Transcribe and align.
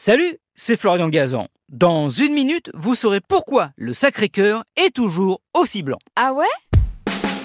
Salut, 0.00 0.38
c'est 0.54 0.76
Florian 0.76 1.08
Gazan. 1.08 1.48
Dans 1.70 2.08
une 2.08 2.32
minute, 2.32 2.70
vous 2.72 2.94
saurez 2.94 3.20
pourquoi 3.20 3.70
le 3.74 3.92
Sacré-Cœur 3.92 4.62
est 4.76 4.94
toujours 4.94 5.40
aussi 5.54 5.82
blanc. 5.82 5.98
Ah 6.14 6.32
ouais? 6.32 6.46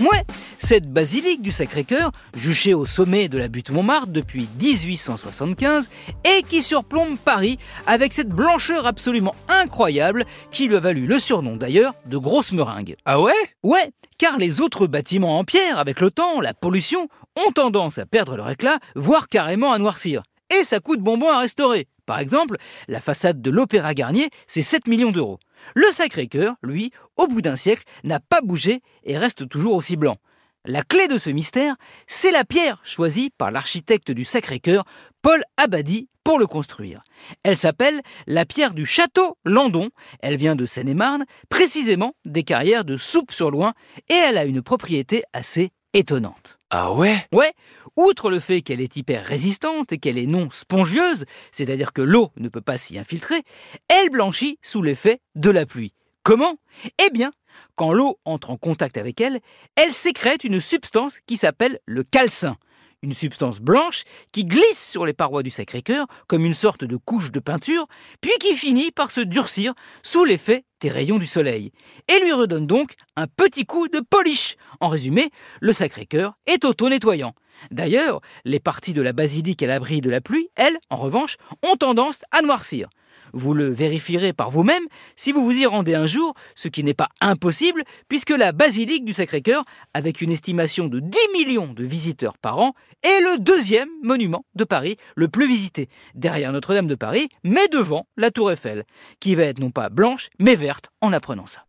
Ouais, 0.00 0.22
cette 0.58 0.86
basilique 0.92 1.40
du 1.40 1.50
Sacré-Cœur, 1.50 2.12
juchée 2.36 2.74
au 2.74 2.84
sommet 2.84 3.28
de 3.28 3.38
la 3.38 3.48
butte 3.48 3.70
Montmartre 3.70 4.08
depuis 4.08 4.50
1875 4.60 5.88
et 6.24 6.42
qui 6.42 6.60
surplombe 6.60 7.16
Paris 7.16 7.58
avec 7.86 8.12
cette 8.12 8.28
blancheur 8.28 8.86
absolument 8.86 9.34
incroyable 9.48 10.26
qui 10.50 10.68
lui 10.68 10.76
a 10.76 10.80
valu 10.80 11.06
le 11.06 11.18
surnom 11.18 11.56
d'ailleurs 11.56 11.94
de 12.04 12.18
grosse 12.18 12.52
meringue. 12.52 12.96
Ah 13.06 13.18
ouais? 13.18 13.32
Ouais, 13.62 13.92
car 14.18 14.36
les 14.36 14.60
autres 14.60 14.86
bâtiments 14.86 15.38
en 15.38 15.44
pierre, 15.44 15.78
avec 15.78 16.00
le 16.00 16.10
temps, 16.10 16.42
la 16.42 16.52
pollution, 16.52 17.08
ont 17.46 17.52
tendance 17.52 17.96
à 17.96 18.04
perdre 18.04 18.36
leur 18.36 18.50
éclat, 18.50 18.78
voire 18.94 19.28
carrément 19.30 19.72
à 19.72 19.78
noircir. 19.78 20.22
Et 20.58 20.64
ça 20.64 20.80
coûte 20.80 21.00
bonbon 21.00 21.30
à 21.30 21.40
restaurer. 21.40 21.88
Par 22.04 22.18
exemple, 22.18 22.56
la 22.88 23.00
façade 23.00 23.40
de 23.40 23.50
l'Opéra 23.50 23.94
Garnier, 23.94 24.28
c'est 24.46 24.62
7 24.62 24.88
millions 24.88 25.12
d'euros. 25.12 25.38
Le 25.74 25.86
Sacré-Cœur, 25.92 26.56
lui, 26.62 26.90
au 27.16 27.26
bout 27.26 27.42
d'un 27.42 27.56
siècle, 27.56 27.84
n'a 28.04 28.20
pas 28.20 28.40
bougé 28.42 28.80
et 29.04 29.16
reste 29.16 29.48
toujours 29.48 29.74
aussi 29.74 29.96
blanc. 29.96 30.16
La 30.64 30.82
clé 30.82 31.08
de 31.08 31.18
ce 31.18 31.30
mystère, 31.30 31.74
c'est 32.06 32.30
la 32.30 32.44
pierre 32.44 32.80
choisie 32.84 33.30
par 33.36 33.50
l'architecte 33.50 34.10
du 34.10 34.24
Sacré-Cœur, 34.24 34.84
Paul 35.20 35.42
Abadi, 35.56 36.08
pour 36.24 36.38
le 36.38 36.46
construire. 36.46 37.02
Elle 37.42 37.56
s'appelle 37.56 38.00
la 38.26 38.44
pierre 38.44 38.74
du 38.74 38.86
château 38.86 39.36
Landon. 39.44 39.90
Elle 40.20 40.36
vient 40.36 40.54
de 40.54 40.64
Seine-et-Marne, 40.64 41.24
précisément 41.48 42.14
des 42.24 42.44
carrières 42.44 42.84
de 42.84 42.96
Soupe-sur-Loing, 42.96 43.74
et 44.08 44.14
elle 44.14 44.38
a 44.38 44.44
une 44.44 44.62
propriété 44.62 45.24
assez 45.32 45.72
étonnante. 45.92 46.58
Ah 46.70 46.92
ouais? 46.92 47.26
Ouais, 47.32 47.52
outre 47.96 48.30
le 48.30 48.40
fait 48.40 48.62
qu'elle 48.62 48.80
est 48.80 48.96
hyper 48.96 49.24
résistante 49.24 49.92
et 49.92 49.98
qu'elle 49.98 50.18
est 50.18 50.26
non 50.26 50.48
spongieuse, 50.50 51.26
c'est-à-dire 51.50 51.92
que 51.92 52.02
l'eau 52.02 52.30
ne 52.36 52.48
peut 52.48 52.60
pas 52.60 52.78
s'y 52.78 52.98
infiltrer, 52.98 53.42
elle 53.88 54.10
blanchit 54.10 54.58
sous 54.62 54.82
l'effet 54.82 55.20
de 55.34 55.50
la 55.50 55.66
pluie. 55.66 55.92
Comment? 56.22 56.56
Eh 57.04 57.10
bien, 57.10 57.32
quand 57.76 57.92
l'eau 57.92 58.18
entre 58.24 58.50
en 58.50 58.56
contact 58.56 58.96
avec 58.96 59.20
elle, 59.20 59.40
elle 59.76 59.92
sécrète 59.92 60.44
une 60.44 60.60
substance 60.60 61.18
qui 61.26 61.36
s'appelle 61.36 61.78
le 61.86 62.04
calcin 62.04 62.56
une 63.02 63.14
substance 63.14 63.60
blanche 63.60 64.04
qui 64.30 64.44
glisse 64.44 64.90
sur 64.90 65.04
les 65.04 65.12
parois 65.12 65.42
du 65.42 65.50
Sacré-Cœur 65.50 66.06
comme 66.28 66.44
une 66.44 66.54
sorte 66.54 66.84
de 66.84 66.96
couche 66.96 67.32
de 67.32 67.40
peinture, 67.40 67.86
puis 68.20 68.32
qui 68.40 68.54
finit 68.54 68.90
par 68.90 69.10
se 69.10 69.20
durcir 69.20 69.74
sous 70.02 70.24
l'effet 70.24 70.64
des 70.80 70.88
rayons 70.88 71.18
du 71.18 71.26
soleil, 71.26 71.72
et 72.08 72.20
lui 72.20 72.32
redonne 72.32 72.66
donc 72.66 72.94
un 73.16 73.26
petit 73.26 73.66
coup 73.66 73.88
de 73.88 74.00
polish. 74.00 74.56
En 74.80 74.88
résumé, 74.88 75.30
le 75.60 75.72
Sacré-Cœur 75.72 76.34
est 76.46 76.64
auto-nettoyant. 76.64 77.34
D'ailleurs, 77.70 78.20
les 78.44 78.58
parties 78.58 78.92
de 78.92 79.02
la 79.02 79.12
basilique 79.12 79.62
à 79.62 79.66
l'abri 79.66 80.00
de 80.00 80.10
la 80.10 80.20
pluie, 80.20 80.48
elles, 80.56 80.78
en 80.90 80.96
revanche, 80.96 81.36
ont 81.62 81.76
tendance 81.76 82.22
à 82.32 82.42
noircir. 82.42 82.88
Vous 83.32 83.54
le 83.54 83.70
vérifierez 83.70 84.32
par 84.32 84.50
vous-même 84.50 84.84
si 85.16 85.32
vous 85.32 85.44
vous 85.44 85.58
y 85.58 85.66
rendez 85.66 85.94
un 85.94 86.06
jour, 86.06 86.34
ce 86.54 86.68
qui 86.68 86.84
n'est 86.84 86.94
pas 86.94 87.08
impossible, 87.20 87.84
puisque 88.08 88.30
la 88.30 88.52
basilique 88.52 89.04
du 89.04 89.12
Sacré-Cœur, 89.12 89.64
avec 89.94 90.20
une 90.20 90.30
estimation 90.30 90.86
de 90.86 91.00
10 91.00 91.18
millions 91.32 91.72
de 91.72 91.84
visiteurs 91.84 92.38
par 92.38 92.58
an, 92.58 92.74
est 93.02 93.20
le 93.20 93.38
deuxième 93.38 93.88
monument 94.02 94.44
de 94.54 94.64
Paris 94.64 94.96
le 95.16 95.28
plus 95.28 95.46
visité, 95.46 95.88
derrière 96.14 96.52
Notre-Dame 96.52 96.86
de 96.86 96.94
Paris, 96.94 97.28
mais 97.44 97.68
devant 97.68 98.06
la 98.16 98.30
Tour 98.30 98.50
Eiffel, 98.52 98.84
qui 99.20 99.34
va 99.34 99.44
être 99.44 99.58
non 99.58 99.70
pas 99.70 99.88
blanche, 99.88 100.28
mais 100.38 100.54
verte 100.54 100.90
en 101.00 101.12
apprenant 101.12 101.46
ça. 101.46 101.64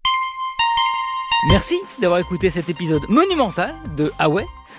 Merci 1.49 1.77
d'avoir 1.99 2.19
écouté 2.19 2.49
cet 2.49 2.69
épisode 2.69 3.01
monumental 3.09 3.73
de 3.97 4.11
Ah 4.17 4.29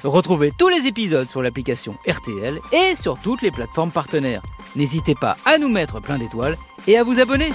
Retrouvez 0.03 0.53
tous 0.59 0.69
les 0.69 0.87
épisodes 0.87 1.31
sur 1.31 1.43
l'application 1.43 1.95
RTL 2.07 2.59
et 2.73 2.95
sur 2.95 3.19
toutes 3.21 3.43
les 3.43 3.51
plateformes 3.51 3.91
partenaires. 3.91 4.43
N'hésitez 4.77 5.15
pas 5.15 5.37
à 5.47 5.57
nous 5.59 5.69
mettre 5.69 6.01
plein 6.01 6.19
d'étoiles 6.19 6.57
et 6.87 6.97
à 6.99 7.05
vous 7.05 7.21
abonner. 7.21 7.51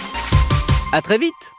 À 0.92 1.02
très 1.02 1.18
vite 1.18 1.54